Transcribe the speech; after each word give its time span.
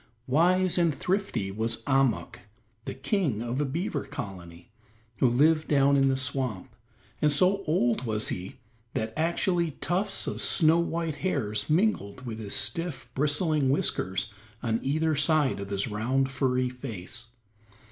Wise 0.25 0.79
and 0.79 0.95
thrifty 0.95 1.51
was 1.51 1.83
Ahmuk, 1.83 2.37
the 2.85 2.95
King 2.95 3.43
of 3.43 3.61
a 3.61 3.65
Beaver 3.65 4.03
Colony 4.05 4.71
who 5.17 5.29
lived 5.29 5.67
down 5.67 5.95
in 5.95 6.07
the 6.07 6.17
swamp, 6.17 6.75
and 7.21 7.31
so 7.31 7.63
old 7.67 8.03
was 8.03 8.29
he 8.29 8.55
that 8.95 9.13
actually 9.15 9.69
tufts 9.79 10.25
of 10.25 10.41
snow 10.41 10.79
white 10.79 11.17
hairs 11.17 11.69
mingled 11.69 12.25
with 12.25 12.39
his 12.39 12.55
stiff, 12.55 13.11
bristling 13.13 13.69
whiskers 13.69 14.33
on 14.63 14.79
either 14.81 15.15
side 15.15 15.59
of 15.59 15.69
his 15.69 15.87
round, 15.87 16.31
furry 16.31 16.67
face. 16.67 17.27